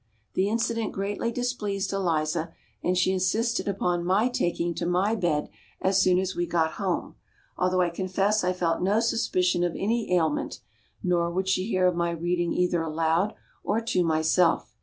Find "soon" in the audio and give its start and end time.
6.01-6.17